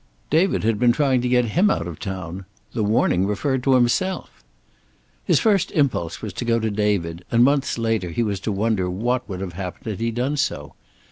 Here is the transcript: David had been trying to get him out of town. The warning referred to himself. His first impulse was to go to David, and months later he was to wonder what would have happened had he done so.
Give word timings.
David 0.31 0.63
had 0.63 0.79
been 0.79 0.91
trying 0.91 1.21
to 1.21 1.29
get 1.29 1.45
him 1.53 1.69
out 1.69 1.85
of 1.85 1.99
town. 1.99 2.45
The 2.73 2.83
warning 2.83 3.27
referred 3.27 3.61
to 3.65 3.75
himself. 3.75 4.43
His 5.25 5.39
first 5.39 5.69
impulse 5.73 6.23
was 6.23 6.33
to 6.33 6.43
go 6.43 6.59
to 6.59 6.71
David, 6.71 7.23
and 7.29 7.43
months 7.43 7.77
later 7.77 8.09
he 8.09 8.23
was 8.23 8.39
to 8.39 8.51
wonder 8.51 8.89
what 8.89 9.29
would 9.29 9.41
have 9.41 9.53
happened 9.53 9.85
had 9.85 9.99
he 9.99 10.09
done 10.09 10.37
so. 10.37 10.73